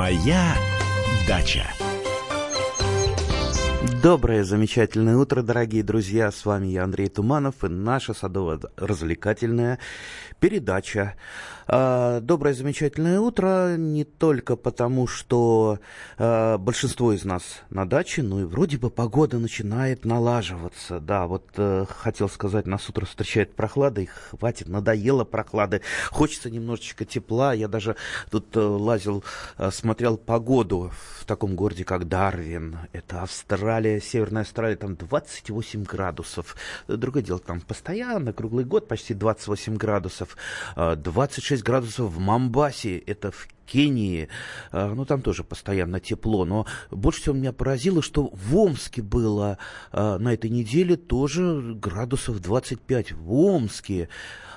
[0.00, 0.56] Моя
[1.28, 1.70] дача.
[4.02, 6.30] Доброе, замечательное утро, дорогие друзья.
[6.30, 9.78] С вами я, Андрей Туманов, и наша садово-развлекательная
[10.38, 11.16] передача
[11.72, 13.76] а, доброе, замечательное утро.
[13.76, 15.78] Не только потому, что
[16.18, 20.98] а, большинство из нас на даче, но и вроде бы погода начинает налаживаться.
[20.98, 25.82] Да, вот э, хотел сказать, нас утро встречает прохлада, и хватит, надоело прохлады.
[26.10, 27.52] Хочется немножечко тепла.
[27.52, 27.94] Я даже
[28.32, 29.22] тут э, лазил,
[29.56, 30.90] э, смотрел погоду
[31.20, 32.78] в таком городе, как Дарвин.
[32.92, 36.56] Это Австралия, Северная Австралия, там 28 градусов.
[36.86, 40.36] Другое дело, там постоянно, круглый год почти 28 градусов.
[40.76, 44.28] 26 6 градусов в Мамбасе, это в Кении,
[44.72, 49.58] а, ну там тоже постоянно тепло, но больше всего меня поразило, что в Омске было
[49.92, 53.12] а, на этой неделе тоже градусов 25.
[53.12, 54.08] В Омске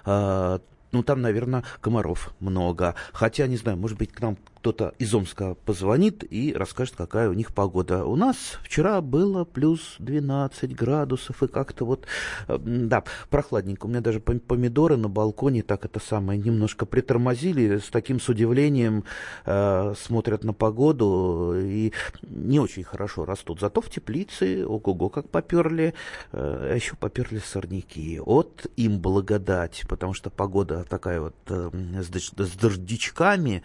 [0.05, 0.61] а,
[0.91, 2.93] ну, там, наверное, комаров много.
[3.13, 7.33] Хотя, не знаю, может быть, к нам кто-то из Омска позвонит и расскажет, какая у
[7.33, 8.05] них погода.
[8.05, 12.05] У нас вчера было плюс 12 градусов, и как-то вот,
[12.47, 13.87] э, да, прохладненько.
[13.87, 19.03] У меня даже помидоры на балконе так это самое немножко притормозили, с таким с удивлением
[19.45, 23.59] э, смотрят на погоду и не очень хорошо растут.
[23.59, 25.93] Зато в теплице, ого-го, как поперли,
[26.31, 28.21] э, а еще поперли сорняки.
[28.21, 33.61] Вот им благодать, потому что погода такая вот э, с дождичками,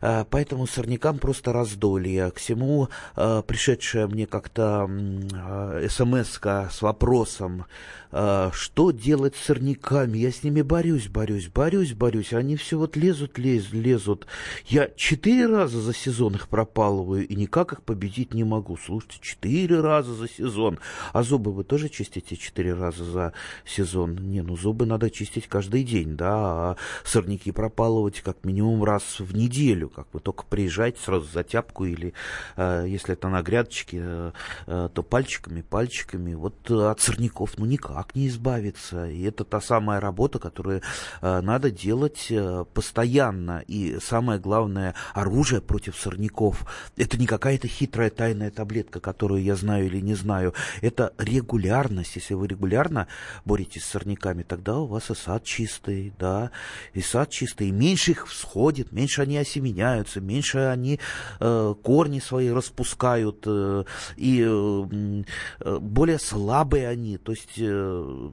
[0.00, 2.30] э, поэтому сорнякам просто раздолье.
[2.30, 7.66] К всему э, пришедшая мне как-то э, смс с вопросом,
[8.10, 10.18] э, что делать с сорняками?
[10.18, 12.32] Я с ними борюсь, борюсь, борюсь, борюсь.
[12.32, 14.26] Они все вот лезут, лезут, лезут.
[14.66, 18.76] Я четыре раза за сезон их пропалываю и никак их победить не могу.
[18.76, 20.78] Слушайте, четыре раза за сезон.
[21.12, 23.32] А зубы вы тоже чистите четыре раза за
[23.64, 24.16] сезон?
[24.16, 29.34] Не, ну зубы надо чистить каждый день, да, а сорняки пропалывать как минимум раз в
[29.34, 32.14] неделю, как вы только приезжайте сразу за тяпку или,
[32.56, 34.32] э, если это на грядочке, э,
[34.66, 36.34] э, то пальчиками, пальчиками.
[36.34, 39.08] Вот от сорняков ну никак не избавиться.
[39.08, 40.82] И это та самая работа, которую
[41.20, 42.32] надо делать
[42.74, 43.62] постоянно.
[43.66, 46.64] И самое главное, оружие против сорняков.
[46.96, 50.54] Это не какая-то хитрая тайная таблетка, которую я знаю или не знаю.
[50.80, 52.16] Это регулярность.
[52.16, 53.08] Если вы регулярно
[53.44, 56.50] боретесь с сорняками, тогда у вас и сад чистый, да,
[56.92, 57.68] и сад чистый.
[57.68, 60.98] И меньше их всходит, меньше они осеменяют меняются, меньше они
[61.40, 63.84] э, корни свои распускают, э,
[64.16, 67.18] и э, более слабые они.
[67.18, 68.30] То есть э,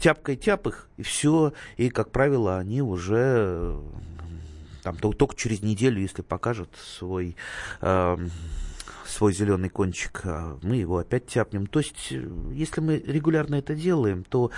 [0.00, 3.78] тяпкой тяп их, и все, и, как правило, они уже
[4.82, 7.36] там только через неделю, если покажут свой
[7.80, 8.16] э,
[9.12, 11.66] свой зеленый кончик, а мы его опять тяпнем.
[11.66, 14.50] То есть, э, если мы регулярно это делаем, то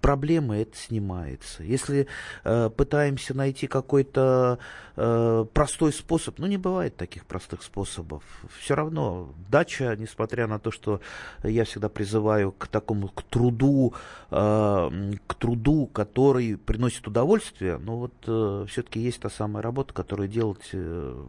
[0.00, 1.62] проблема это снимается.
[1.62, 2.06] Если
[2.44, 4.58] э, пытаемся найти какой-то
[4.96, 8.22] э, простой способ, ну не бывает таких простых способов.
[8.60, 11.00] Все равно дача, несмотря на то, что
[11.42, 13.94] я всегда призываю к такому к труду,
[14.30, 20.28] э, к труду, который приносит удовольствие, но вот э, все-таки есть та самая работа, которую
[20.28, 21.24] делать э,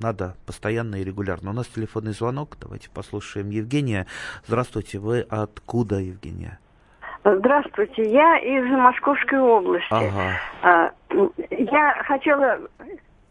[0.00, 1.50] надо постоянно и регулярно.
[1.50, 2.56] У нас телефонный звонок.
[2.60, 4.06] Давайте послушаем Евгения.
[4.46, 6.58] Здравствуйте, вы откуда, Евгения?
[7.24, 9.86] Здравствуйте, я из Московской области.
[9.90, 10.40] Ага.
[10.62, 10.90] А,
[11.50, 12.58] я хотела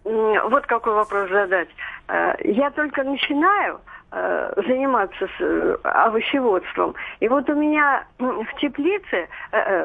[0.04, 1.70] вот какой вопрос задать.
[2.08, 6.96] А, я только начинаю а, заниматься с овощеводством.
[7.20, 9.28] И вот у меня в теплице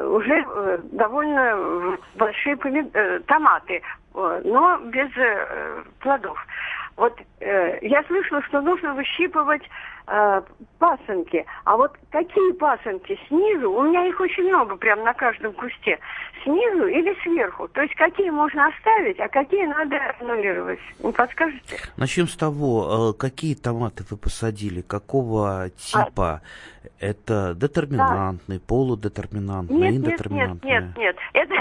[0.03, 3.83] уже э, довольно большие э, томаты,
[4.15, 6.43] но без э, плодов.
[6.99, 9.61] Вот э, я слышала, что нужно выщипывать
[10.09, 10.41] э,
[10.77, 11.45] пасынки.
[11.65, 13.71] А вот какие пасынки снизу?
[13.71, 15.99] У меня их очень много, прям на каждом кусте.
[16.43, 17.67] Снизу или сверху?
[17.67, 20.79] То есть какие можно оставить, а какие надо аннулировать?
[21.03, 21.77] Не подскажете?
[21.97, 26.41] Начнем с того, э, какие томаты вы посадили, какого типа?
[26.41, 26.41] А...
[26.99, 28.63] Это детерминантный, да.
[28.67, 30.69] полудетерминантный, нет, индетерминантный?
[30.69, 31.17] Нет, нет, нет.
[31.33, 31.55] Это,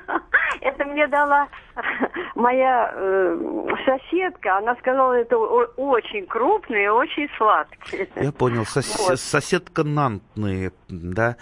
[0.60, 1.48] это мне дала
[2.36, 4.58] моя э, соседка.
[4.58, 7.80] Она сказала, это очень крупные и очень сладкие.
[8.16, 8.62] Я понял.
[8.62, 9.20] Сос- вот.
[9.20, 11.36] Соседка нантные, да?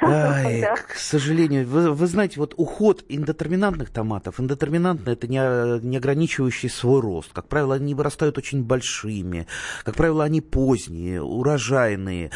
[0.00, 0.74] Ай, да.
[0.76, 7.00] К сожалению, вы, вы знаете, вот уход индетерминантных томатов, индетерминантные это не, не ограничивающий свой
[7.00, 7.32] рост.
[7.32, 9.46] Как правило, они вырастают очень большими.
[9.84, 12.30] Как правило, они поздние, урожайные.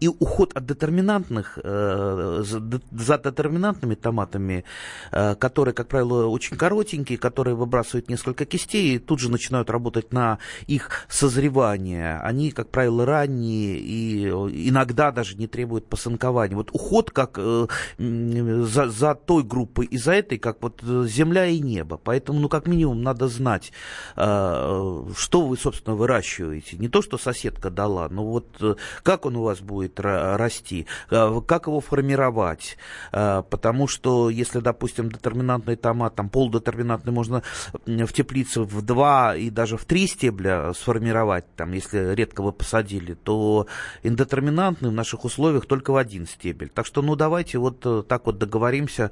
[0.00, 4.64] И уход от детерминантных, э, за детерминантными томатами,
[5.12, 10.12] э, которые, как правило, очень коротенькие, которые выбрасывают несколько кистей и тут же начинают работать
[10.12, 12.18] на их созревание.
[12.20, 14.28] Они, как правило, ранние и
[14.68, 16.56] иногда даже не требуют посынкования.
[16.56, 21.96] Вот уход как за, за той группой и за этой, как вот земля и небо.
[22.02, 23.72] Поэтому, ну, как минимум, надо знать,
[24.14, 26.76] что вы, собственно, выращиваете.
[26.76, 31.80] Не то, что соседка дала, но вот как он у вас будет расти, как его
[31.80, 32.76] формировать.
[33.10, 37.42] Потому что, если, допустим, детерминантный томат, там полудетерминантный можно
[37.86, 43.14] в теплице в два и даже в три стебля сформировать, там, если редко вы посадили,
[43.14, 43.66] то
[44.02, 46.68] индетерминантный в наших условиях только в один стебель.
[46.68, 49.10] Так что, ну, давайте вот э, так вот договоримся.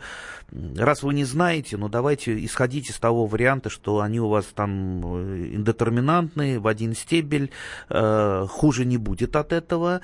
[0.51, 5.03] Раз вы не знаете, ну, давайте исходить из того варианта, что они у вас там
[5.05, 7.51] э, индетерминантные в один стебель,
[7.89, 10.01] э, хуже не будет от этого.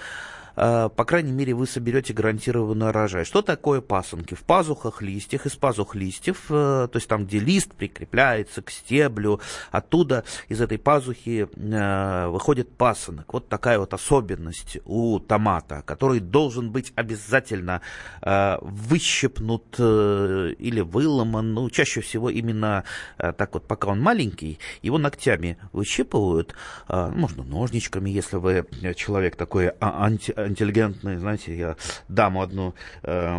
[0.61, 3.25] Э, по крайней мере, вы соберете гарантированный урожай.
[3.25, 4.35] Что такое пасынки?
[4.35, 9.41] В пазухах листьях, из пазух листьев, э, то есть там, где лист прикрепляется к стеблю,
[9.71, 13.33] оттуда из этой пазухи э, выходит пасынок.
[13.33, 17.81] Вот такая вот особенность у томата, который должен быть обязательно
[18.21, 21.55] выщипнут или выломан.
[21.55, 22.85] Ну, чаще всего именно
[23.17, 26.55] так вот, пока он маленький, его ногтями выщипывают,
[26.89, 31.77] можно ножничками, если вы человек такой а, анти интеллигентный, знаете, я
[32.09, 33.39] даму одну э,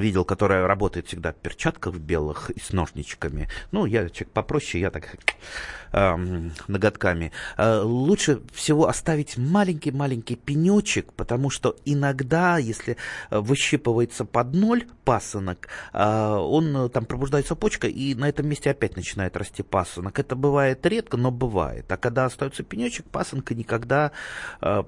[0.00, 3.48] видел, которая работает всегда в перчатках белых и с ножничками.
[3.70, 5.16] Ну, я человек попроще, я так
[5.92, 6.16] э,
[6.68, 7.32] ноготками.
[7.56, 12.96] Э, лучше всего оставить маленький-маленький пенечек, потому что иногда, если
[13.30, 19.36] выщипывается под ноль пасынок, э, он там пробуждается почка, и на этом месте опять начинает
[19.36, 20.18] расти пасынок.
[20.18, 21.90] Это бывает редко, но бывает.
[21.90, 24.12] А когда остается пенечек, пасынка никогда,
[24.60, 24.82] э,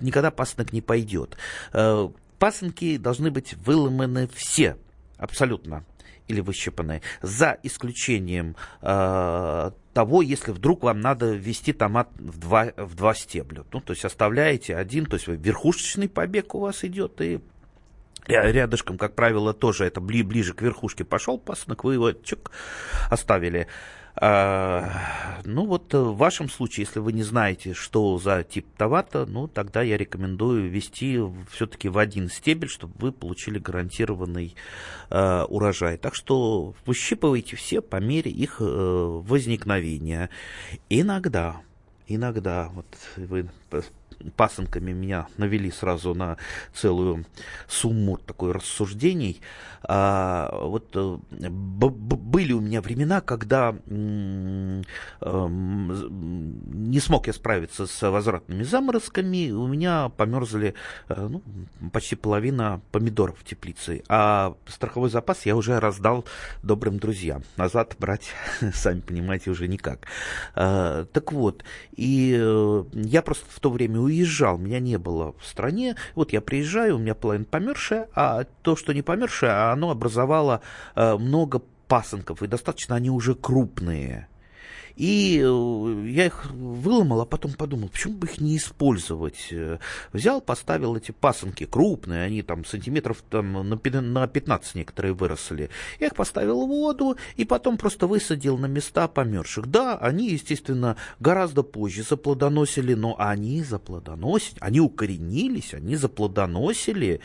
[0.00, 1.36] никогда пасынок не пойдет.
[1.72, 2.08] Э,
[2.38, 4.76] пасынки должны быть выломаны все,
[5.16, 5.84] абсолютно
[6.26, 12.94] или выщипанные, за исключением э, того, если вдруг вам надо ввести томат в два, в
[12.94, 13.64] два стебля.
[13.72, 17.40] Ну, то есть оставляете один, то есть верхушечный побег у вас идет, и
[18.26, 22.50] рядышком, как правило, тоже это ближе к верхушке пошел пасынок, вы его чик,
[23.10, 23.66] оставили.
[24.16, 29.26] А, ну вот э, в вашем случае, если вы не знаете, что за тип товата,
[29.26, 31.20] ну тогда я рекомендую ввести
[31.50, 34.54] все-таки в один стебель, чтобы вы получили гарантированный
[35.10, 35.96] э, урожай.
[35.96, 40.30] Так что выщипывайте все по мере их э, возникновения.
[40.88, 41.56] Иногда,
[42.06, 42.86] иногда, вот
[43.16, 43.48] вы
[44.36, 46.36] пасынками меня навели сразу на
[46.72, 47.24] целую
[47.68, 49.40] сумму такой рассуждений.
[49.86, 51.18] А, вот э,
[51.50, 54.82] были у меня времена, когда эм,
[55.20, 60.74] не смог я справиться с возвратными заморозками, у меня померзли
[61.08, 61.42] э, ну,
[61.92, 66.24] почти половина помидоров в теплице, а страховой запас я уже раздал
[66.62, 67.42] добрым друзьям.
[67.58, 68.30] Назад брать,
[68.72, 70.06] сами понимаете, уже никак.
[70.54, 71.62] А, так вот,
[71.94, 75.96] и э, я просто в то время уезжал, меня не было в стране.
[76.14, 80.60] Вот я приезжаю, у меня половина померзшая, а то, что не померзшее, оно образовало
[80.94, 84.28] э, много пасынков, и достаточно они уже крупные.
[84.96, 89.48] И э, я их выломал, а потом подумал, почему бы их не использовать.
[89.50, 89.78] Э,
[90.12, 95.70] взял, поставил эти пасынки крупные, они там сантиметров там, на 15 некоторые выросли.
[95.98, 99.66] Я их поставил в воду и потом просто высадил на места померзших.
[99.66, 107.20] Да, они, естественно, гораздо позже заплодоносили, но они заплодоносили, они укоренились, они заплодоносили.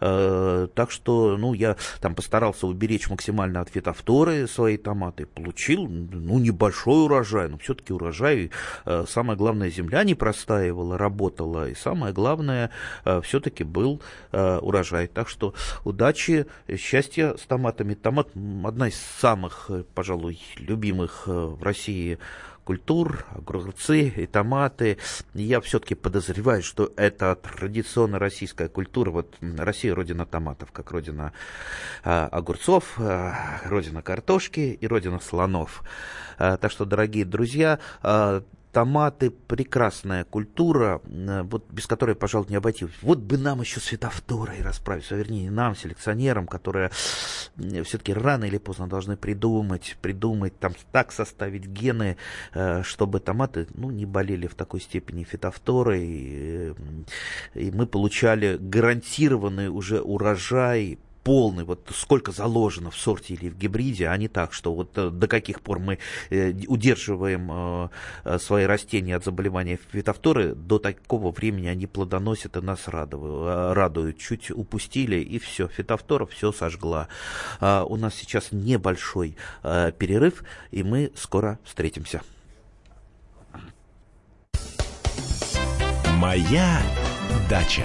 [0.00, 5.26] Э, так что, ну, я там постарался уберечь максимально от фитофторы свои томаты.
[5.26, 7.11] Получил, ну, небольшой урожай,
[7.48, 8.50] но все-таки урожай,
[8.86, 12.70] э, самое главное, земля не простаивала, работала, и самое главное,
[13.04, 14.00] э, все-таки был
[14.32, 15.06] э, урожай.
[15.08, 15.54] Так что
[15.84, 17.94] удачи, счастья с томатами.
[17.94, 18.28] Томат
[18.64, 22.18] одна из самых, пожалуй, любимых в России
[22.64, 24.98] культур, огурцы и томаты.
[25.34, 29.10] Я все-таки подозреваю, что это традиционно российская культура.
[29.10, 31.32] Вот Россия родина томатов, как родина
[32.04, 33.32] э, огурцов, э,
[33.64, 35.82] родина картошки и родина слонов.
[36.38, 38.42] Э, так что, дорогие друзья, э,
[38.72, 42.88] томаты прекрасная культура, э, вот без которой, пожалуй, не обойтись.
[43.02, 46.90] Вот бы нам еще с фитофторой расправиться, вернее, нам, селекционерам, которые
[47.84, 52.16] все-таки рано или поздно должны придумать, придумать, там, так составить гены,
[52.54, 56.74] э, чтобы томаты, ну, не болели в такой степени фитофторой,
[57.54, 64.08] и мы получали гарантированный уже урожай полный, вот сколько заложено в сорте или в гибриде,
[64.08, 65.98] а не так, что вот э, до каких пор мы
[66.30, 67.90] э, удерживаем
[68.24, 74.18] э, свои растения от заболевания фитофторы, до такого времени они плодоносят и нас радуют.
[74.18, 77.08] Чуть упустили, и все, фитофтора все сожгла.
[77.60, 82.22] А, у нас сейчас небольшой перерыв, и мы скоро встретимся.
[86.18, 86.80] Моя
[87.48, 87.84] дача.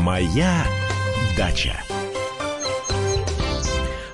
[0.00, 0.64] Моя
[1.36, 1.89] дача.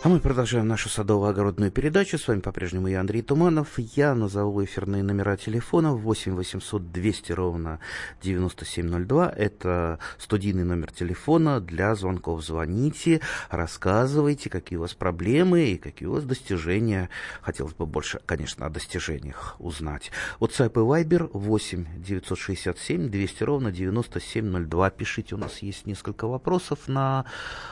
[0.06, 2.16] А мы продолжаем нашу садово-огородную передачу.
[2.16, 3.76] С вами по-прежнему я, Андрей Туманов.
[3.76, 7.80] Я назову эфирные номера телефона 8 800 200 ровно
[8.22, 9.28] 9702.
[9.30, 12.44] Это студийный номер телефона для звонков.
[12.44, 13.20] Звоните,
[13.50, 17.10] рассказывайте, какие у вас проблемы и какие у вас достижения.
[17.40, 20.12] Хотелось бы больше, конечно, о достижениях узнать.
[20.38, 24.90] WhatsApp и Viber 8 967 200 ровно 9702.
[24.90, 27.25] Пишите, у нас есть несколько вопросов на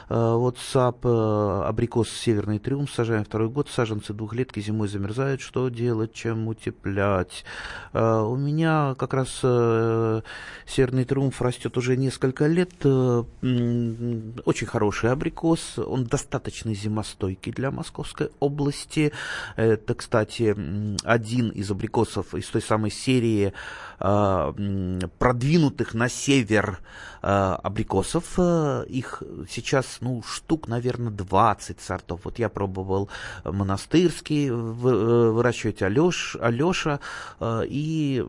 [0.08, 0.98] э, WhatsApp.
[1.04, 7.44] Э, абрикос северный триумф сажаем второй год, саженцы двухлетки зимой замерзают, что делать, чем утеплять.
[7.92, 10.22] Uh, у меня как раз uh,
[10.66, 13.26] северный триумф растет уже несколько лет, uh,
[14.44, 19.12] очень хороший абрикос, он достаточно зимостойкий для Московской области.
[19.56, 20.56] Это, кстати,
[21.04, 23.52] один из абрикосов из той самой серии
[24.04, 26.80] продвинутых на север
[27.22, 28.38] абрикосов.
[28.86, 32.20] Их сейчас, ну, штук, наверное, 20 сортов.
[32.24, 33.08] Вот я пробовал
[33.44, 37.00] монастырский э, выращивать Алеш, Алеша
[37.40, 38.24] э, и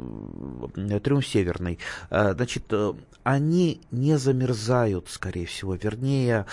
[1.03, 1.79] Триумф Северный.
[2.10, 2.72] Э, значит,
[3.24, 5.74] они не замерзают, скорее всего.
[5.75, 6.46] Вернее,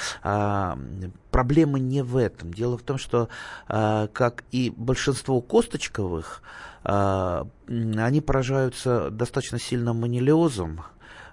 [1.31, 2.55] проблема не в этом.
[2.55, 3.29] Дело в том, что,
[3.67, 6.43] как и большинство косточковых,
[6.85, 10.83] они поражаются достаточно сильным манилиозом,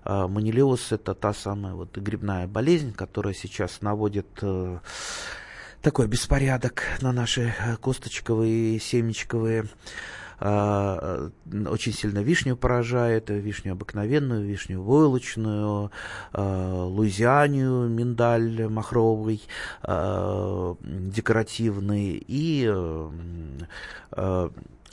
[0.06, 4.41] Манилиоз– это та самая вот грибная болезнь, которая сейчас наводит
[5.82, 9.65] такой беспорядок на наши э, косточковые, семечковые.
[10.41, 15.91] А, э, очень сильно вишню поражает, вишню обыкновенную, вишню войлочную,
[16.32, 19.41] а, луизианию, миндаль махровый,
[19.84, 22.72] а, декоративный и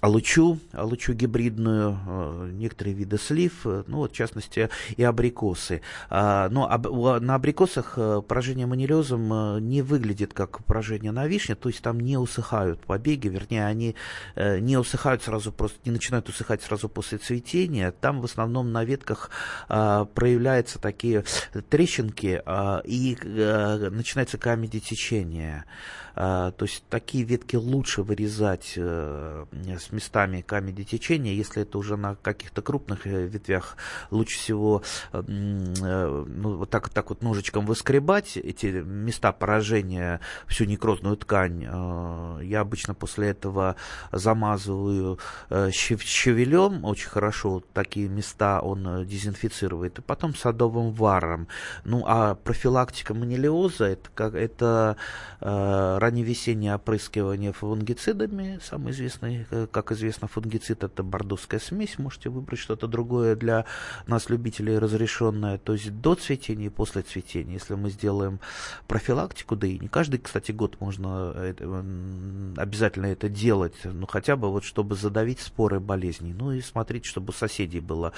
[0.00, 5.81] алучу, алучу гибридную, э, некоторые виды слив, э, ну вот в частности и абрикосы.
[6.11, 6.69] А, но
[7.21, 12.17] на абрикосах э, поражение манилезом не выглядит как поражение на вишне, то есть там не
[12.17, 13.95] усыхают побеги, вернее они
[14.37, 17.93] не усыхают сразу, просто не начинают усыхать сразу после цветения.
[17.93, 19.31] Там в основном на ветках
[19.69, 21.25] проявляются такие
[21.69, 22.43] трещинки
[22.85, 23.19] и
[23.91, 25.65] начинается камень течения.
[26.18, 29.44] А, то есть такие ветки лучше вырезать э,
[29.78, 33.76] с местами камеди течения, если это уже на каких-то крупных э, ветвях,
[34.11, 34.82] лучше всего
[35.12, 41.62] э, ну, вот так, так вот ножичком выскребать эти места поражения, всю некрозную ткань.
[42.42, 43.76] Я обычно после этого
[44.11, 45.18] замазываю
[45.50, 51.49] щавелем очень хорошо, такие места он дезинфицирует, и потом садовым варом.
[51.85, 54.96] Ну а профилактика манилиоза это, как, это
[56.07, 58.61] ранневесеннее опрыскивание фунгицидами.
[58.63, 61.99] Самый известный, э, как известно, фунгицид это бордовская смесь.
[61.99, 63.65] Можете выбрать что-то другое для
[64.07, 65.59] нас, любителей, разрешенное.
[65.59, 67.55] То есть до цветения и после цветения.
[67.55, 68.39] Если мы сделаем
[68.87, 71.85] профилактику, да и не каждый, кстати, год можно это,
[72.57, 73.75] обязательно это делать.
[73.85, 76.35] Ну, хотя бы вот, чтобы задавить споры болезней.
[76.35, 78.13] Ну, и смотреть, чтобы у соседей было.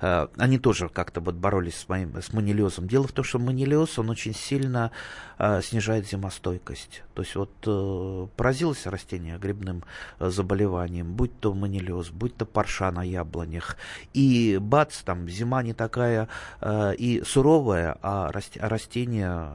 [0.00, 2.86] Э, они тоже как-то вот боролись с, моим, с манилиозом.
[2.86, 4.90] Дело в том, что манилиоз, он очень сильно
[5.38, 7.02] э, снижает зимостойкость.
[7.14, 9.84] То есть вот э, поразилось растение грибным
[10.18, 13.76] э, заболеванием, будь то манилиоз, будь то парша на яблонях,
[14.12, 16.28] и бац, там зима не такая
[16.60, 19.48] э, и суровая, а, раст, растение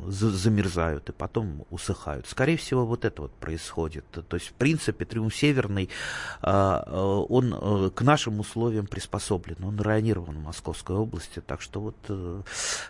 [0.00, 2.26] замерзают и потом усыхают.
[2.26, 4.04] Скорее всего, вот это вот происходит.
[4.10, 5.88] То есть, в принципе, триумф северный,
[6.42, 11.96] он к нашим условиям приспособлен, он районирован в Московской области, так что вот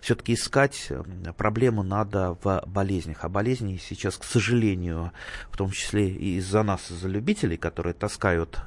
[0.01, 0.91] все-таки искать
[1.37, 3.25] проблему надо в болезнях.
[3.25, 5.13] А болезни сейчас, к сожалению,
[5.51, 8.61] в том числе и из-за нас, из-за любителей, которые таскают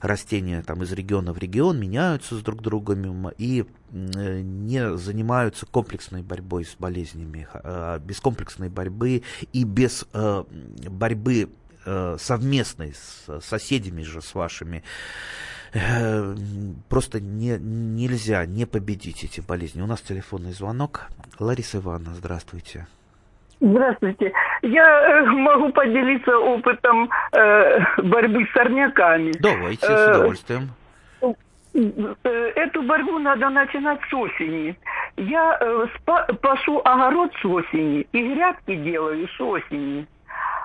[0.00, 6.64] растения там, из региона в регион, меняются с друг другом и не занимаются комплексной борьбой
[6.64, 7.46] с болезнями.
[7.52, 9.22] А, без комплексной борьбы
[9.52, 10.44] и без э,
[10.88, 11.48] борьбы
[11.86, 14.82] э, совместной с соседями же, с вашими,
[15.72, 16.34] э,
[16.88, 19.80] просто не, нельзя не победить эти болезни.
[19.80, 21.06] У нас телефонный звонок.
[21.38, 22.86] Лариса Ивановна, здравствуйте.
[23.60, 24.32] Здравствуйте.
[24.62, 29.32] Я могу поделиться опытом э, борьбы с сорняками.
[29.38, 30.62] Давайте, с удовольствием.
[30.64, 30.83] Э,
[31.74, 34.76] эту борьбу надо начинать с осени.
[35.16, 35.86] Я э,
[36.40, 40.06] пашу огород с осени и грядки делаю с осени.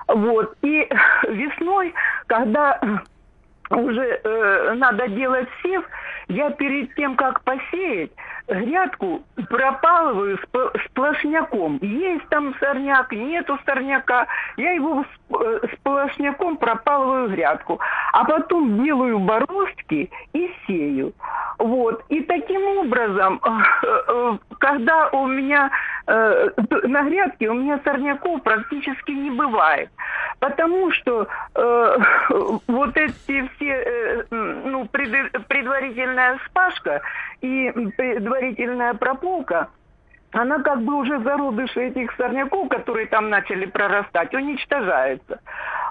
[0.08, 0.56] Вот.
[0.62, 0.88] И
[1.28, 1.92] весной,
[2.26, 2.80] когда
[3.70, 5.84] уже э, надо делать сев,
[6.28, 8.10] я перед тем, как посеять,
[8.50, 10.38] грядку пропалываю
[10.86, 11.78] сплошняком.
[11.82, 14.26] Есть там сорняк, нету сорняка.
[14.56, 17.80] Я его э, сплошняком пропалываю грядку.
[18.12, 21.12] А потом делаю бороздки и сею.
[21.60, 22.02] Вот.
[22.08, 23.50] И таким образом, э,
[24.08, 25.70] э, когда у меня
[26.06, 29.90] на грядке у меня сорняков практически не бывает.
[30.40, 31.96] Потому что э,
[32.66, 37.02] вот эти все, э, ну, пред, предварительная спашка
[37.42, 39.68] и предварительная прополка–
[40.32, 45.40] она как бы уже зародыши этих сорняков, которые там начали прорастать, уничтожается.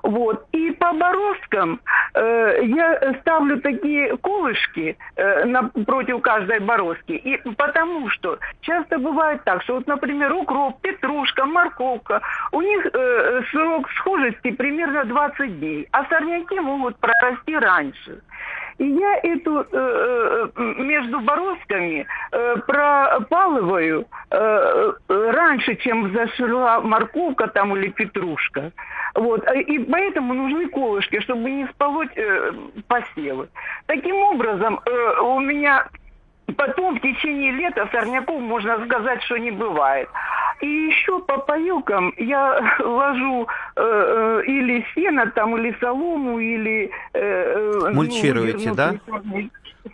[0.04, 0.46] Вот.
[0.54, 1.82] И по бороздкам
[2.14, 7.14] э, я ставлю такие колышки э, напротив каждой бороздки.
[7.14, 13.42] И потому что часто бывает так, что вот, например, укроп, петрушка, морковка, у них э,
[13.52, 18.22] срок схожести примерно 20 дней, а сорняки могут прорасти раньше.
[18.80, 27.76] И я эту э, э между бороздками э, пропалываю э, раньше, чем зашла морковка там
[27.76, 28.72] или петрушка.
[29.16, 29.44] Вот.
[29.54, 32.54] И поэтому нужны колышки, чтобы не сполоть э,
[32.88, 33.50] посевы.
[33.88, 35.88] Таким образом, э, у меня
[36.56, 40.10] потом в течение лета сорняков, можно сказать, что не бывает.
[40.62, 43.48] И еще по поилкам я ложу
[43.80, 46.92] э, э, или сено там, или солому, или...
[47.14, 48.94] Э, э Мульчируете, ну, да?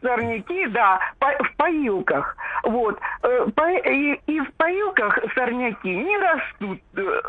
[0.01, 2.36] сорняки, да, по, в поилках.
[2.65, 3.00] Вот.
[3.22, 3.45] Э,
[4.27, 7.22] и, в поилках сорняки не растут э,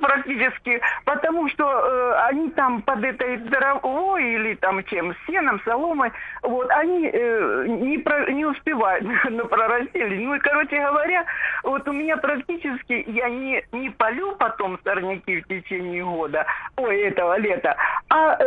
[0.00, 6.12] практически, потому что э, они там под этой травой или там чем, сеном, соломой,
[6.42, 10.24] вот, они не, про, не успевают на прорастели.
[10.24, 11.24] Ну и, короче говоря,
[11.64, 16.46] вот у меня практически, я не, не полю потом сорняки в течение года,
[16.76, 17.76] ой, этого лета,
[18.08, 18.38] а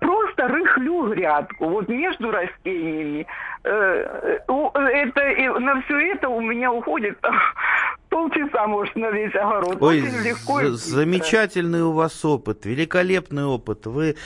[0.00, 3.26] просто рыхлю грядку, вот между растениями.
[3.64, 7.18] Э, это, на все это у меня уходит
[8.10, 9.78] полчаса, может, на весь огород.
[9.80, 10.70] Ой, Очень легко.
[10.72, 13.86] замечательный у вас опыт, великолепный опыт.
[13.86, 14.16] Вы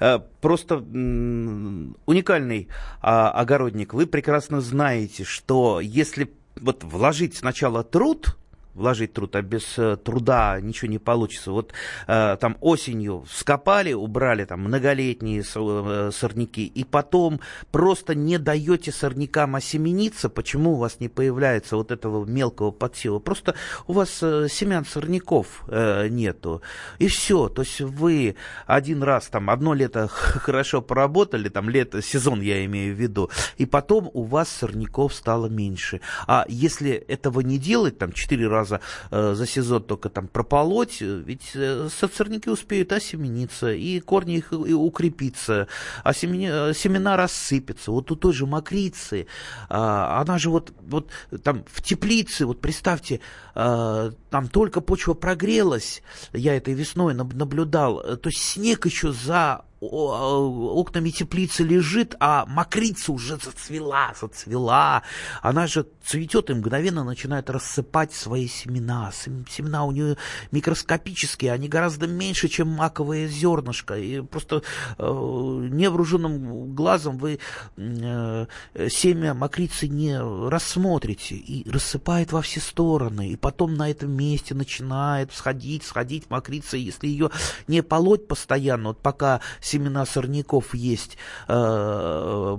[0.00, 2.68] э, просто уникальный
[3.02, 3.92] э, огородник.
[3.92, 8.38] Вы прекрасно знаете, что если вот вложить сначала труд,
[8.78, 11.50] вложить труд, а без э, труда ничего не получится.
[11.50, 11.72] Вот
[12.06, 19.56] э, там осенью скопали, убрали там многолетние э, сорняки, и потом просто не даете сорнякам
[19.56, 23.18] осемениться, почему у вас не появляется вот этого мелкого подсева?
[23.18, 23.54] Просто
[23.86, 26.62] у вас семян сорняков нету,
[26.98, 27.48] и все.
[27.48, 28.36] То есть вы
[28.66, 33.66] один раз там одно лето хорошо поработали, там лето, сезон я имею в виду, и
[33.66, 36.00] потом у вас сорняков стало меньше.
[36.26, 41.00] А если этого не делать, там четыре раза раза э, за сезон только там прополоть,
[41.00, 45.68] ведь э, сорняки успеют осемениться, и корни их укрепиться,
[46.04, 47.90] а семена, семена рассыпятся.
[47.90, 49.26] Вот у той же мокрицы, э,
[49.68, 51.10] она же вот, вот
[51.42, 53.20] там в теплице, вот представьте,
[53.54, 56.02] э, там только почва прогрелась,
[56.32, 63.12] я этой весной наблюдал, э, то есть снег еще за окнами теплицы лежит, а мокрица
[63.12, 65.02] уже зацвела, зацвела.
[65.42, 69.12] Она же цветет и мгновенно начинает рассыпать свои семена.
[69.12, 70.16] Семена у нее
[70.50, 73.94] микроскопические, они гораздо меньше, чем маковое зернышко.
[73.94, 74.62] И просто
[74.98, 77.38] э, невооруженным глазом вы
[77.76, 78.46] э,
[78.88, 81.36] семя мокрицы не рассмотрите.
[81.36, 83.28] И рассыпает во все стороны.
[83.28, 86.76] И потом на этом месте начинает сходить, сходить мокрица.
[86.76, 87.30] Если ее
[87.68, 92.58] не полоть постоянно, вот пока семена сорняков есть, э,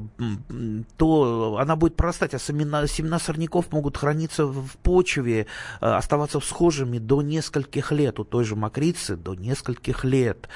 [0.98, 5.48] то она будет прорастать, а семена, семена сорняков могут храниться в почве,
[5.82, 10.48] э, оставаться всхожими до нескольких лет, у той же мокрицы до нескольких лет.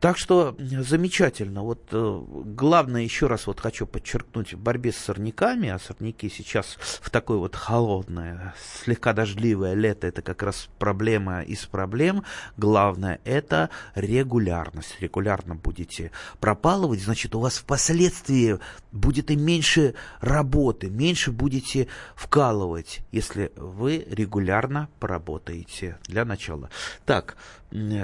[0.00, 1.62] Так что замечательно.
[1.62, 6.76] Вот э, главное, еще раз вот хочу подчеркнуть, в борьбе с сорняками, а сорняки сейчас
[6.78, 12.22] в такое вот холодное, слегка дождливое лето, это как раз проблема из проблем.
[12.56, 15.00] Главное, это регулярность.
[15.00, 18.60] Регулярно будете пропалывать, значит, у вас впоследствии
[18.92, 26.70] будет и меньше работы, меньше будете вкалывать, если вы регулярно поработаете для начала.
[27.04, 27.36] Так,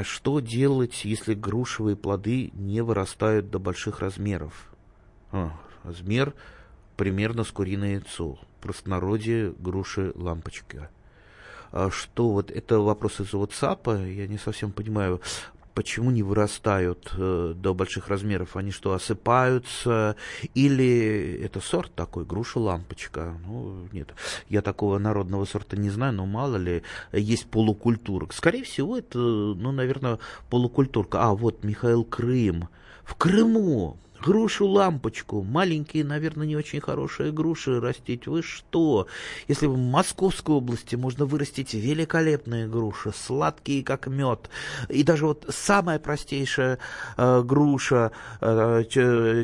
[0.04, 4.72] что делать, если грушевые плоды не вырастают до больших размеров?
[5.32, 6.34] А, размер
[6.96, 8.38] примерно с куриное яйцо.
[8.60, 10.90] Простонародье груши лампочка.
[11.72, 15.20] А что вот это вопрос из WhatsApp, я не совсем понимаю
[15.74, 18.56] почему не вырастают э, до больших размеров?
[18.56, 20.16] Они что, осыпаются?
[20.54, 23.38] Или это сорт такой, груша-лампочка?
[23.46, 24.14] Ну, нет,
[24.48, 26.82] я такого народного сорта не знаю, но мало ли,
[27.12, 28.28] есть полукультура.
[28.32, 30.18] Скорее всего, это, ну, наверное,
[30.50, 31.22] полукультурка.
[31.22, 32.68] А, вот Михаил Крым.
[33.04, 38.26] В Крыму грушу лампочку, маленькие, наверное, не очень хорошие груши растить.
[38.26, 39.06] Вы что?
[39.48, 44.48] Если в Московской области можно вырастить великолепные груши, сладкие как мед,
[44.88, 46.78] и даже вот самая простейшая
[47.16, 48.84] э, груша э,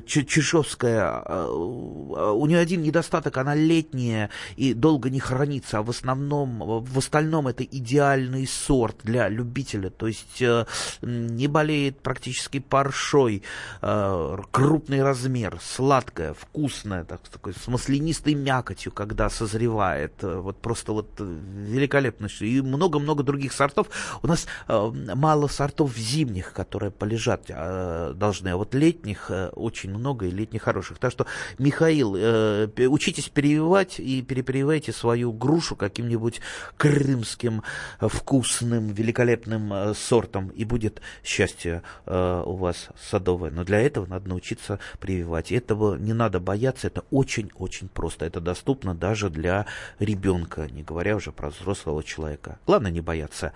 [0.07, 6.85] чешовская, э, у нее один недостаток, она летняя и долго не хранится, а в основном,
[6.85, 10.65] в остальном это идеальный сорт для любителя, то есть э,
[11.03, 13.43] не болеет практически паршой,
[13.83, 14.37] э,
[14.71, 20.13] крупный размер, сладкая, вкусная, так, такой, с маслянистой мякотью, когда созревает.
[20.23, 22.29] Э, вот просто вот э, великолепно.
[22.39, 23.89] И много-много других сортов.
[24.23, 29.91] У нас э, мало сортов зимних, которые полежать э, должны, а вот летних э, очень
[29.91, 30.99] много и летних хороших.
[30.99, 31.27] Так что,
[31.59, 36.41] Михаил, э, учитесь перевивать и перепрививайте свою грушу каким-нибудь
[36.77, 37.65] крымским
[38.01, 43.51] вкусным, великолепным э, сортом, и будет счастье э, у вас садовое.
[43.51, 45.53] Но для этого надо научиться научиться прививать.
[45.53, 48.27] Этого не надо бояться, это очень-очень просто.
[48.27, 49.67] Это доступно даже для
[49.99, 52.59] ребенка, не говоря уже про взрослого человека.
[52.67, 53.53] Главное не бояться.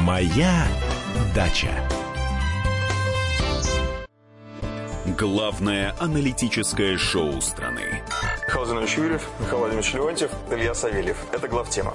[0.00, 0.66] Моя
[1.34, 1.70] дача.
[5.18, 8.02] Главное аналитическое шоу страны.
[8.46, 11.16] Михаил Зинович Юрьев, Михаил Владимирович Леонтьев, Илья Савельев.
[11.32, 11.94] Это главтема.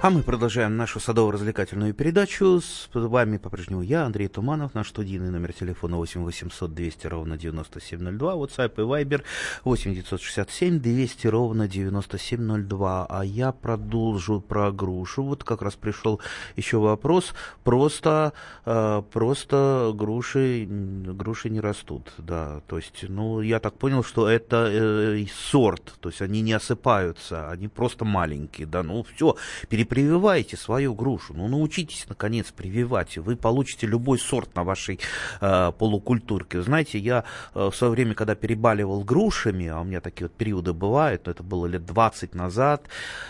[0.00, 2.60] А мы продолжаем нашу садово-развлекательную передачу.
[2.60, 8.34] С вами по-прежнему я, Андрей Туманов, наш студийный номер телефона 8 800 200 ровно 9702,
[8.34, 9.24] WhatsApp и Viber
[9.64, 13.06] 8 967 200 ровно 9702.
[13.10, 15.24] А я продолжу про грушу.
[15.24, 16.20] Вот как раз пришел
[16.54, 17.34] еще вопрос.
[17.64, 18.34] Просто,
[18.66, 22.60] э, просто груши, груши не растут, да.
[22.68, 27.50] То есть, ну, я так понял, что это э, сорт, то есть они не осыпаются,
[27.50, 28.84] они просто маленькие, да.
[28.84, 29.34] Ну, все,
[29.68, 35.00] перепрыгивают прививайте свою грушу, ну научитесь наконец прививать, вы получите любой сорт на вашей
[35.40, 36.62] э, полукультурке.
[36.62, 37.24] Знаете, я
[37.54, 41.42] э, в свое время, когда перебаливал грушами, а у меня такие вот периоды бывают, это
[41.42, 42.84] было лет 20 назад,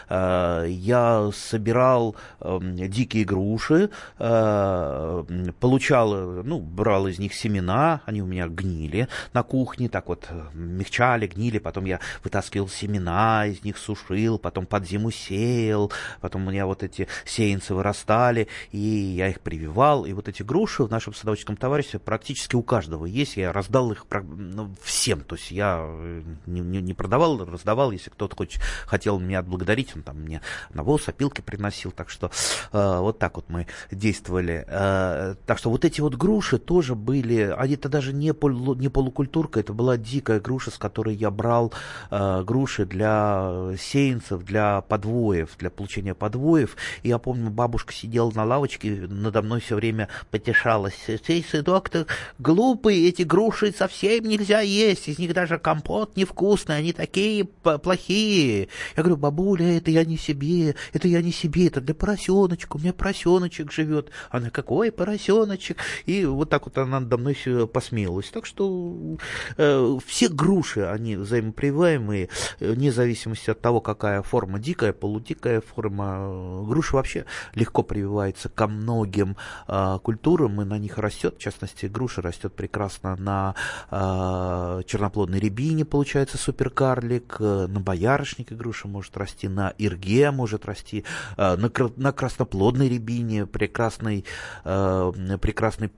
[0.08, 5.24] э, я собирал э, дикие груши, э,
[5.60, 10.42] получал, ну, брал из них семена, они у меня гнили на кухне, так вот э,
[10.54, 16.66] мягчали, гнили, потом я вытаскивал семена, из них сушил, потом под зиму сеял, потом меня
[16.66, 21.56] вот эти сеянцы вырастали, и я их прививал, и вот эти груши в нашем садоводческом
[21.56, 26.60] товаристве практически у каждого есть, я раздал их ну, всем, то есть я э, не,
[26.60, 31.40] не, не продавал, раздавал, если кто-то хоть хотел меня отблагодарить, он там мне навоз, опилки
[31.40, 32.30] приносил, так что
[32.72, 34.64] э, вот так вот мы действовали.
[34.66, 38.88] Э, так что вот эти вот груши тоже были, они это даже не, полу, не
[38.88, 41.72] полукультурка, это была дикая груша, с которой я брал
[42.10, 46.76] э, груши для сеянцев, для подвоев, для получения подвоев, подвоев.
[47.02, 50.94] Я помню, бабушка сидела на лавочке, надо мной все время потешалась.
[51.06, 52.06] Эй, сынок, ты
[52.38, 58.68] глупый, эти груши совсем нельзя есть, из них даже компот невкусный, они такие плохие.
[58.96, 62.78] Я говорю, бабуля, это я не себе, это я не себе, это для поросеночка, у
[62.78, 64.10] меня поросеночек живет.
[64.30, 65.78] Она, какой поросеночек?
[66.06, 67.36] И вот так вот она надо мной
[67.72, 68.30] посмеялась.
[68.30, 69.18] Так что
[69.56, 72.28] э, все груши, они взаимоприваемые,
[72.60, 76.27] э, вне зависимости от того, какая форма, дикая, полудикая форма.
[76.66, 79.36] Груша вообще легко прививается ко многим
[79.66, 83.54] э, культурам, и на них растет, в частности, груша растет прекрасно на
[83.90, 91.04] э, черноплодной рябине, получается суперкарлик, э, на боярышнике груша может расти, на ирге может расти,
[91.36, 94.24] э, на, на красноплодной рябине прекрасный,
[94.64, 95.90] э, прекрасный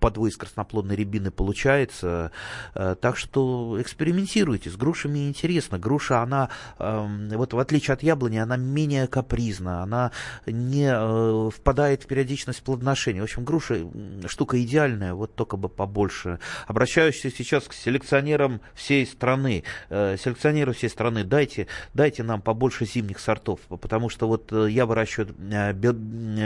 [0.00, 2.30] подвой из красноплодной рябины получается.
[2.74, 5.78] Э, так что экспериментируйте, с грушами интересно.
[5.78, 10.12] Груша, она, эм, вот в отличие от яблони, она менее капризна, она
[10.46, 13.20] не э, впадает в периодичность плодоношения.
[13.20, 13.80] В общем, груша
[14.26, 16.38] штука идеальная, вот только бы побольше.
[16.66, 19.64] Обращаюсь сейчас к селекционерам всей страны.
[19.88, 25.34] Э, селекционеры всей страны, дайте, дайте нам побольше зимних сортов, потому что вот я выращиваю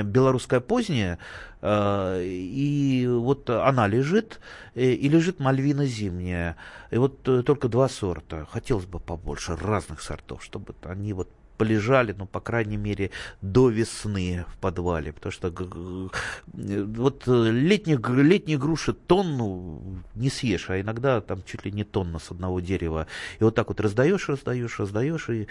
[0.05, 1.19] белорусское позднее,
[1.63, 4.41] и вот она лежит,
[4.75, 6.57] и лежит мальвина зимняя.
[6.91, 8.47] И вот только два сорта.
[8.51, 11.29] Хотелось бы побольше разных сортов, чтобы они вот
[11.61, 13.11] полежали, ну, по крайней мере,
[13.43, 15.51] до весны в подвале, потому что
[16.55, 19.83] вот летние, летние груши тонну
[20.15, 23.07] не съешь, а иногда там чуть ли не тонна с одного дерева.
[23.41, 25.49] И вот так вот раздаешь, раздаешь, раздаешь, и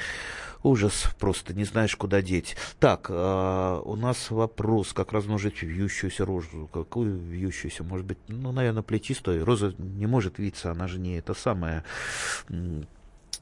[0.63, 2.57] ужас, просто не знаешь, куда деть.
[2.79, 6.67] Так, э, у нас вопрос, как размножить вьющуюся розу.
[6.73, 7.83] Какую вьющуюся?
[7.83, 9.45] Может быть, ну, наверное, плетистую.
[9.45, 11.83] Роза не может виться, она же не это самое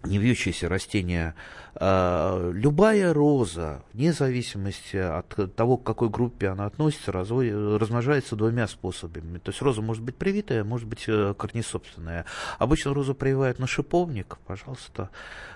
[0.04, 1.36] не вьющиеся растения,
[1.80, 9.38] а, любая роза, вне зависимости от того, к какой группе она относится, размножается двумя способами.
[9.38, 12.26] То есть роза может быть привитая, может быть э, корнесобственная.
[12.58, 15.12] Обычно розу прививают на шиповник, пожалуйста,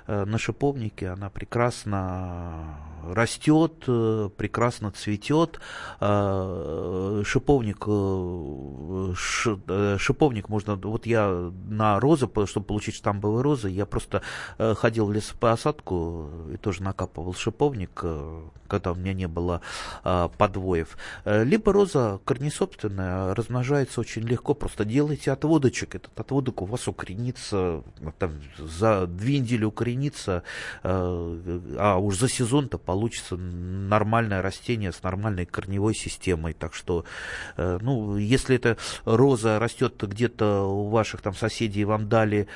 [0.05, 5.59] э, на шиповнике она прекрасно растет, э, прекрасно цветет.
[7.25, 7.79] Шиповник,
[9.99, 14.21] шиповник можно, вот я на розы, чтобы получить штамбовые розы, я просто
[14.57, 19.59] ходил в лесопосадку и тоже накапывал шиповник, э, когда у меня не было
[20.05, 20.97] э, подвоев.
[21.25, 27.83] Либо роза корнесобственная размножается очень легко, просто делайте отводочек, этот отводок у вас укоренится,
[28.17, 30.43] там, за две недели укоренится,
[30.83, 37.03] а уж за сезон-то получится нормальное растение с нормальной корневой системой, так что,
[37.57, 42.47] ну, если эта роза растет где-то у ваших там соседей, вам дали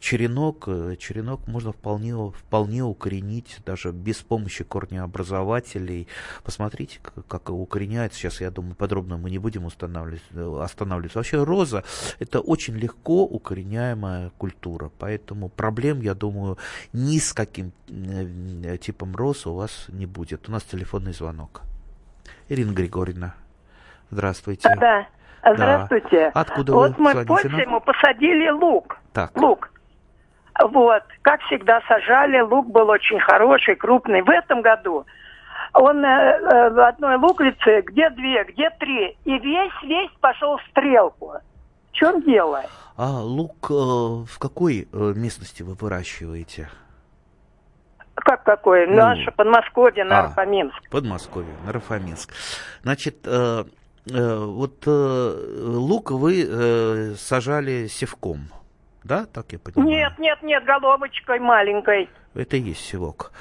[0.00, 0.64] черенок,
[0.98, 4.64] черенок можно вполне, вполне укоренить даже без помощи
[5.36, 6.08] корнеобразователей.
[6.44, 8.18] Посмотрите, как укореняется.
[8.18, 10.22] Сейчас, я думаю, подробно мы не будем устанавливать,
[10.62, 11.18] останавливаться.
[11.18, 11.84] Вообще роза–
[12.18, 14.90] это очень легко укореняемая культура.
[14.98, 16.58] Поэтому проблем, я думаю,
[16.92, 20.48] ни с каким э, типом роз у вас не будет.
[20.48, 21.62] У нас телефонный звонок.
[22.48, 23.34] Ирина Григорьевна,
[24.10, 24.68] здравствуйте.
[24.78, 25.06] Да,
[25.42, 26.30] здравствуйте.
[26.34, 26.40] Да.
[26.40, 28.98] Откуда вот вы мы в Польше ему посадили лук.
[29.12, 29.36] Так.
[29.36, 29.70] Лук.
[30.58, 34.22] Вот, как всегда сажали, лук был очень хороший, крупный.
[34.22, 35.04] В этом году
[35.72, 40.62] он э, э, в одной луковице, где две, где три, и весь, весь пошел в
[40.70, 41.34] стрелку.
[41.90, 42.62] В чем дело?
[42.96, 46.68] А лук э, в какой э, местности вы выращиваете?
[48.14, 48.86] Как какой?
[48.86, 50.82] Ну, Наше Подмосковье, Нарфоминск.
[50.86, 52.32] А, Подмосковье, Нарфоминск.
[52.82, 53.64] Значит, э,
[54.10, 58.48] э, вот э, лук вы э, сажали севком
[59.06, 59.88] да, так я понимаю?
[59.88, 62.08] Нет, нет, нет, головочкой маленькой.
[62.36, 63.32] Это и есть севок.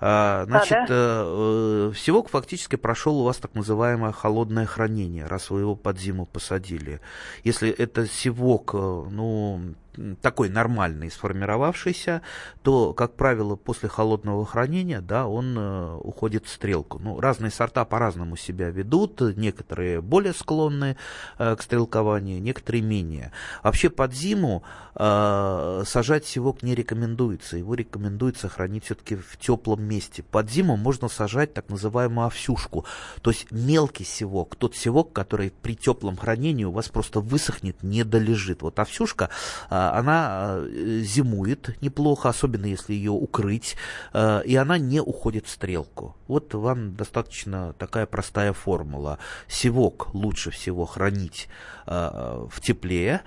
[0.00, 0.86] А, значит, а, да?
[0.88, 5.98] э, э, севок фактически прошел у вас так называемое холодное хранение, раз вы его под
[5.98, 7.00] зиму посадили.
[7.44, 9.74] Если это севок, э, ну,
[10.20, 12.22] такой нормальный, сформировавшийся,
[12.62, 16.98] то, как правило, после холодного хранения, да, он э, уходит в стрелку.
[16.98, 20.96] Ну, разные сорта по-разному себя ведут, некоторые более склонны
[21.38, 23.32] э, к стрелкованию, некоторые менее.
[23.62, 24.64] Вообще под зиму
[24.94, 30.22] э, сажать севок не рекомендуется, его рекомендуется хранить все-таки в теплом месте.
[30.22, 32.84] Под зиму можно сажать так называемую овсюшку,
[33.22, 38.04] то есть мелкий севок, тот севок, который при теплом хранении у вас просто высохнет, не
[38.04, 38.62] долежит.
[38.62, 39.30] Вот овсюшка
[39.70, 43.76] э, она э, зимует неплохо, особенно если ее укрыть,
[44.12, 46.16] э, и она не уходит в стрелку.
[46.28, 49.18] Вот вам достаточно такая простая формула.
[49.48, 51.48] Севок лучше всего хранить
[51.86, 53.22] в тепле,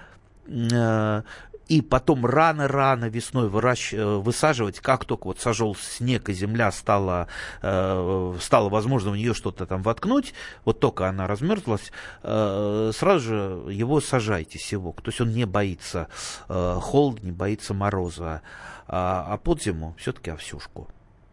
[1.67, 3.93] и потом рано-рано весной выращ...
[3.93, 7.27] Э, высаживать, как только вот сожжел снег и земля стала,
[7.61, 10.33] э, стало возможно в нее что-то там воткнуть,
[10.65, 11.91] вот только она размерзлась,
[12.23, 15.01] э, сразу же его сажайте, севок.
[15.01, 16.07] То есть он не боится
[16.47, 18.41] э, холода, не боится мороза,
[18.87, 20.87] а, а под зиму все-таки овсюшку.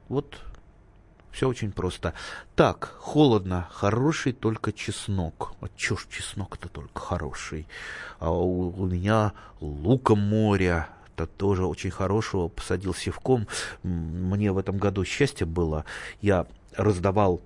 [0.09, 0.40] Вот
[1.35, 2.14] все очень просто.
[2.55, 5.55] Так, холодно, хороший только чеснок.
[5.61, 7.66] А чё ж чеснок-то только хороший?
[8.20, 13.49] А у, у меня луком моря, это тоже очень хорошего, посадил севком.
[13.83, 15.85] Мне в этом году счастье было.
[16.23, 17.40] Я раздавал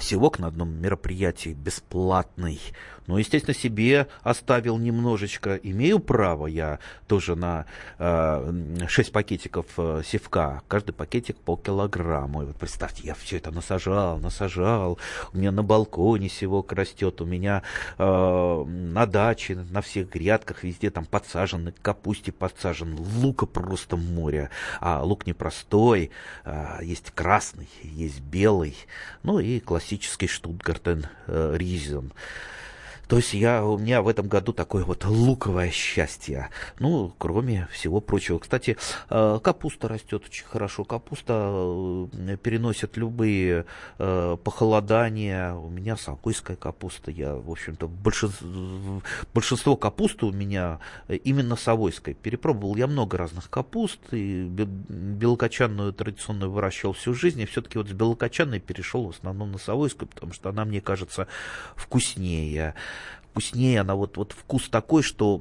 [0.00, 2.60] севок на одном мероприятии бесплатный.
[3.06, 5.56] Ну, естественно, себе оставил немножечко.
[5.56, 7.66] Имею право я тоже на
[7.98, 10.62] э, 6 пакетиков э, севка.
[10.68, 12.42] Каждый пакетик полкилограмма.
[12.42, 14.98] И вот представьте, я все это насажал, насажал.
[15.32, 17.20] У меня на балконе севок растет.
[17.20, 17.62] У меня
[17.98, 22.96] э, на даче, на всех грядках везде там подсажен, капусте подсажен.
[23.16, 24.50] Лука просто море.
[24.80, 26.10] А лук непростой.
[26.44, 28.76] Э, есть красный, есть белый.
[29.24, 32.12] Ну и классический штутгартен э, ризен.
[33.12, 36.48] То есть я, у меня в этом году такое вот луковое счастье.
[36.78, 38.38] Ну, кроме всего прочего.
[38.38, 38.78] Кстати,
[39.10, 40.84] э, капуста растет очень хорошо.
[40.84, 41.52] Капуста
[42.10, 43.66] э, переносит любые
[43.98, 45.52] э, похолодания.
[45.52, 47.10] У меня савойская капуста.
[47.10, 48.48] Я, в общем-то, большинство,
[49.34, 52.14] большинство капусты у меня именно савойской.
[52.14, 54.00] Перепробовал я много разных капуст.
[54.12, 57.42] И белокочанную традиционную выращивал всю жизнь.
[57.42, 61.26] И все-таки вот с белокочанной перешел в основном на савойскую, потому что она, мне кажется,
[61.76, 62.74] вкуснее
[63.32, 65.40] вкуснее, она вот, вот вкус такой, что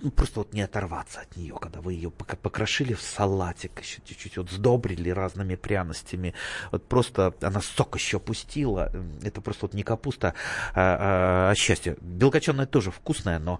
[0.00, 4.36] ну, просто вот не оторваться от нее, когда вы ее покрошили в салатик, еще чуть-чуть
[4.36, 6.34] вот сдобрили разными пряностями,
[6.70, 10.34] вот просто она сок еще пустила, это просто вот не капуста,
[10.72, 11.96] а, а, а счастье.
[12.00, 13.58] Белокочанная тоже вкусная, но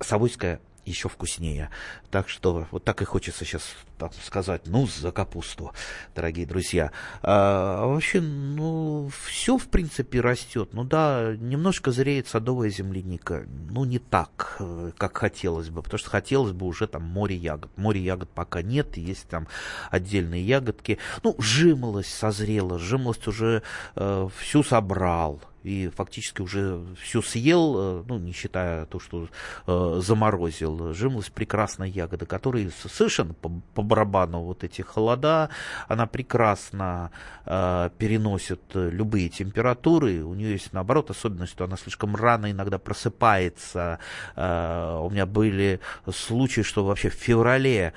[0.00, 1.70] совойская еще вкуснее.
[2.10, 3.62] Так что вот так и хочется сейчас
[3.98, 5.72] так сказать, ну, за капусту,
[6.14, 6.90] дорогие друзья.
[7.22, 10.70] А, вообще, ну, все, в принципе, растет.
[10.72, 13.46] Ну да, немножко зреет садовая земляника.
[13.70, 17.70] Ну, не так, э, как хотелось бы, потому что хотелось бы уже там море ягод.
[17.78, 19.46] Море ягод пока нет, есть там
[19.90, 20.98] отдельные ягодки.
[21.22, 23.62] Ну, жимолость созрела, жимолость уже
[23.94, 29.28] э, всю собрал и фактически уже все съел, э, ну, не считая то, что
[29.66, 30.92] э, заморозил.
[30.92, 35.50] Жимолость прекрасная ягода, которая совершенно по, по барабану вот эти холода,
[35.88, 37.10] она прекрасно
[37.46, 40.22] э, переносит любые температуры.
[40.24, 43.98] У нее есть, наоборот, особенность, что она слишком рано иногда просыпается.
[44.36, 47.92] Э, у меня были случаи, что вообще в феврале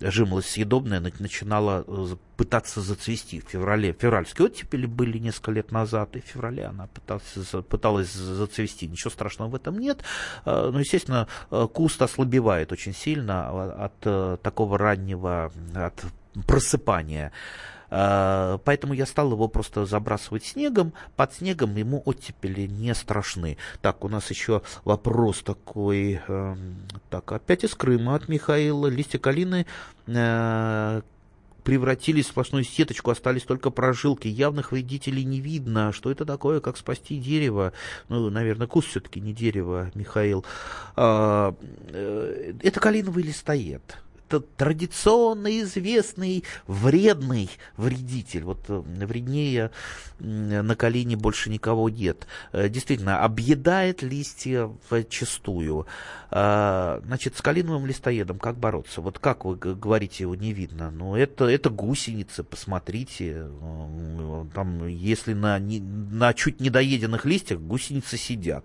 [0.00, 3.92] жимолость съедобная начинала э, пытаться зацвести в феврале.
[3.98, 8.86] Февральские оттепели были несколько лет назад, и в феврале она пыталась, пыталась зацвести.
[8.86, 10.02] Ничего страшного в этом нет.
[10.44, 16.04] Э, но, естественно, э, куст ослабевает очень сильно от такого раннего, от
[16.46, 17.32] просыпания.
[17.90, 20.92] А, поэтому я стал его просто забрасывать снегом.
[21.16, 23.56] Под снегом ему оттепели не страшны.
[23.82, 26.20] Так, у нас еще вопрос такой.
[26.28, 26.76] Эм,
[27.10, 28.86] так, опять из Крыма от Михаила.
[28.86, 29.66] Листья калины
[30.06, 31.02] э,
[31.64, 34.28] превратились в сплошную сеточку, остались только прожилки.
[34.28, 35.92] Явных вредителей не видно.
[35.92, 37.72] Что это такое, как спасти дерево?
[38.08, 40.44] Ну, наверное, куст все-таки не дерево, Михаил.
[40.94, 41.54] А,
[41.88, 43.98] э, это калиновый листоед
[44.40, 48.44] традиционно известный вредный вредитель.
[48.44, 49.70] Вот э, вреднее
[50.20, 52.26] на колени больше никого нет.
[52.52, 55.86] Э, действительно, объедает листья в чистую.
[56.30, 59.00] А, значит, с калиновым листоедом как бороться?
[59.00, 60.90] Вот как вы говорите, его не видно?
[60.90, 63.46] Ну, это, это гусеницы, посмотрите.
[64.54, 68.64] Там, если на, на чуть недоеденных листьях гусеницы сидят.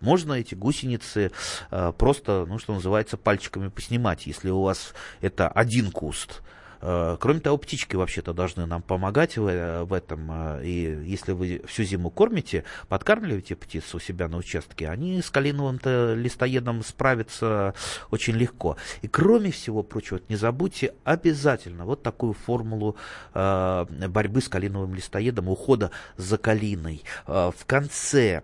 [0.00, 1.32] Можно эти гусеницы
[1.70, 4.89] э, просто, ну, что называется, пальчиками поснимать, если у вас
[5.20, 6.42] это один куст.
[6.82, 10.30] Э, кроме того, птички вообще-то должны нам помогать в, э, в этом.
[10.30, 15.30] Э, и если вы всю зиму кормите, подкармливаете птиц у себя на участке, они с
[15.30, 17.74] калиновым-то листоедом справятся
[18.10, 18.76] очень легко.
[19.02, 22.96] И кроме всего прочего, не забудьте обязательно вот такую формулу
[23.34, 27.02] борьбы с калиновым листоедом, ухода за калиной.
[27.26, 28.42] В конце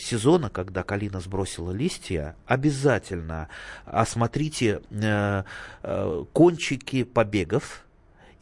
[0.00, 3.48] сезона, когда калина сбросила листья, обязательно
[3.84, 4.80] осмотрите
[6.32, 7.04] кончики
[7.56, 7.86] побегов,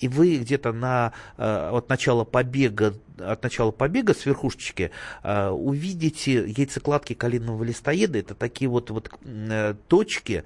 [0.00, 4.90] и вы где-то на, э, от начала побега от начала побега с верхушечки
[5.22, 8.18] э, увидите яйцекладки калинового листоеда.
[8.18, 10.42] Это такие вот, вот э, точки,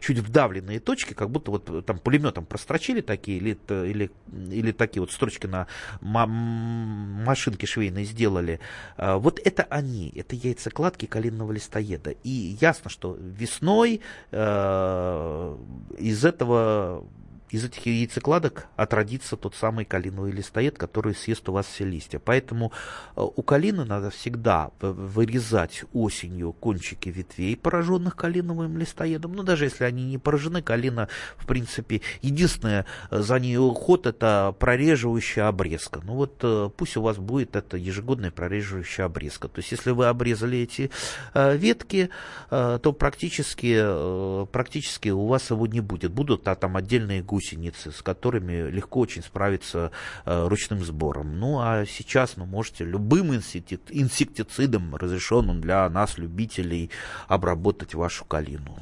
[0.00, 5.12] чуть вдавленные точки, как будто вот там пулеметом прострочили такие, или, или, или такие вот
[5.12, 5.66] строчки на
[6.00, 8.58] машинке швейной сделали.
[8.96, 12.14] Вот это они, это яйцекладки калинового листоеда.
[12.24, 14.00] И ясно, что весной
[14.32, 17.04] из этого
[17.52, 22.18] из этих яйцекладок отродится тот самый калиновый листоед, который съест у вас все листья.
[22.18, 22.72] Поэтому
[23.14, 29.34] э, у калины надо всегда вырезать осенью кончики ветвей, пораженных калиновым листоедом.
[29.34, 34.54] Ну, даже если они не поражены, калина, в принципе, единственное э, за нее уход это
[34.58, 36.00] прореживающая обрезка.
[36.04, 39.48] Ну вот э, пусть у вас будет это ежегодная прореживающая обрезка.
[39.48, 40.90] То есть, если вы обрезали эти
[41.34, 42.08] ветки,
[42.48, 46.12] то практически, практически у вас его не будет.
[46.12, 49.90] Будут а, там отдельные гуси гусеницы, с которыми легко очень справиться
[50.24, 51.38] э, ручным сбором.
[51.38, 56.90] Ну а сейчас вы можете любым инсектицидом, разрешенным для нас, любителей,
[57.26, 58.78] обработать вашу калину.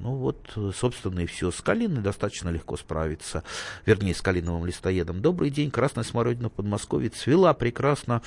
[0.00, 1.52] Ну вот, собственно, и все.
[1.52, 3.44] С калиной достаточно легко справиться.
[3.86, 5.22] Вернее, с калиновым листоедом.
[5.22, 5.70] Добрый день.
[5.70, 8.20] Красная смородина в Подмосковье цвела прекрасно.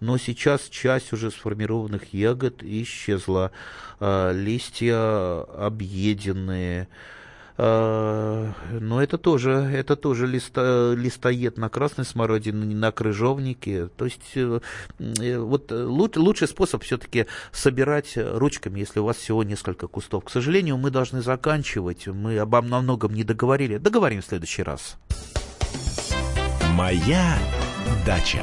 [0.00, 3.52] Но сейчас часть уже сформированных ягод исчезла.
[4.00, 6.88] Э, листья объеденные.
[7.56, 13.88] Э, но это тоже, это тоже листо, листоед на красной смородине, на крыжовнике.
[13.96, 14.60] То есть э,
[14.98, 20.24] э, вот луч, лучший способ все-таки собирать ручками, если у вас всего несколько кустов.
[20.24, 22.06] К сожалению, мы должны заканчивать.
[22.06, 23.78] Мы об многом не договорили.
[23.78, 24.96] Договорим в следующий раз.
[26.72, 27.38] Моя
[28.06, 28.42] дача.